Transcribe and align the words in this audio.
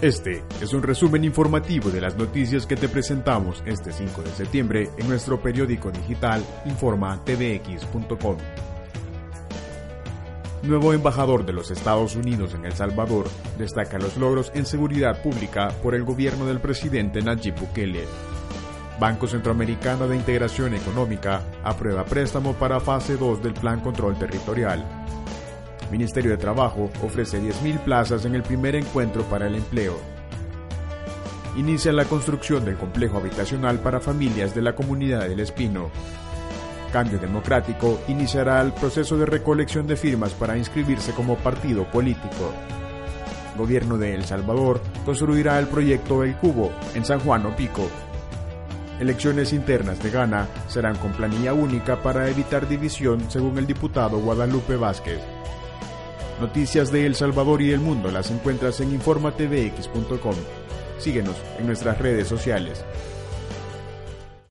Este 0.00 0.42
es 0.60 0.72
un 0.72 0.82
resumen 0.82 1.24
informativo 1.24 1.90
de 1.90 2.00
las 2.00 2.16
noticias 2.16 2.66
que 2.66 2.76
te 2.76 2.88
presentamos 2.88 3.62
este 3.66 3.92
5 3.92 4.22
de 4.22 4.30
septiembre 4.30 4.90
en 4.98 5.08
nuestro 5.08 5.40
periódico 5.40 5.90
digital 5.90 6.44
informatvx.com. 6.64 8.36
Nuevo 10.62 10.92
embajador 10.92 11.44
de 11.44 11.52
los 11.52 11.70
Estados 11.70 12.14
Unidos 12.16 12.54
en 12.54 12.64
El 12.64 12.72
Salvador 12.72 13.28
destaca 13.58 13.98
los 13.98 14.16
logros 14.16 14.52
en 14.54 14.64
seguridad 14.64 15.20
pública 15.22 15.70
por 15.82 15.94
el 15.94 16.04
gobierno 16.04 16.46
del 16.46 16.60
presidente 16.60 17.20
Nayib 17.20 17.58
Bukele. 17.58 18.04
Banco 19.00 19.26
Centroamericano 19.26 20.06
de 20.06 20.16
Integración 20.16 20.74
Económica 20.74 21.42
aprueba 21.64 22.04
préstamo 22.04 22.54
para 22.54 22.78
fase 22.78 23.16
2 23.16 23.42
del 23.42 23.54
Plan 23.54 23.80
Control 23.80 24.16
Territorial. 24.16 24.84
Ministerio 25.92 26.30
de 26.30 26.38
Trabajo 26.38 26.90
ofrece 27.02 27.38
10.000 27.38 27.78
plazas 27.80 28.24
en 28.24 28.34
el 28.34 28.42
primer 28.42 28.74
encuentro 28.74 29.24
para 29.24 29.46
el 29.46 29.56
empleo. 29.56 29.98
Inicia 31.54 31.92
la 31.92 32.06
construcción 32.06 32.64
del 32.64 32.78
complejo 32.78 33.18
habitacional 33.18 33.78
para 33.78 34.00
familias 34.00 34.54
de 34.54 34.62
la 34.62 34.74
comunidad 34.74 35.28
del 35.28 35.40
Espino. 35.40 35.90
Cambio 36.94 37.18
Democrático 37.18 38.00
iniciará 38.08 38.62
el 38.62 38.72
proceso 38.72 39.18
de 39.18 39.26
recolección 39.26 39.86
de 39.86 39.96
firmas 39.96 40.32
para 40.32 40.56
inscribirse 40.56 41.12
como 41.12 41.36
partido 41.36 41.84
político. 41.84 42.54
Gobierno 43.58 43.98
de 43.98 44.14
El 44.14 44.24
Salvador 44.24 44.80
construirá 45.04 45.58
el 45.58 45.66
proyecto 45.66 46.24
El 46.24 46.36
Cubo 46.36 46.72
en 46.94 47.04
San 47.04 47.20
Juan 47.20 47.44
Opico. 47.44 47.86
Elecciones 48.98 49.52
internas 49.52 50.02
de 50.02 50.10
Ghana 50.10 50.48
serán 50.68 50.96
con 50.96 51.12
planilla 51.12 51.52
única 51.52 52.00
para 52.00 52.30
evitar 52.30 52.66
división 52.66 53.30
según 53.30 53.58
el 53.58 53.66
diputado 53.66 54.18
Guadalupe 54.20 54.76
Vázquez. 54.76 55.20
Noticias 56.42 56.90
de 56.90 57.06
El 57.06 57.14
Salvador 57.14 57.62
y 57.62 57.70
el 57.70 57.78
mundo 57.78 58.10
las 58.10 58.32
encuentras 58.32 58.80
en 58.80 58.90
informatvx.com. 58.90 60.34
Síguenos 60.98 61.36
en 61.60 61.68
nuestras 61.68 61.98
redes 61.98 62.26
sociales. 62.26 62.84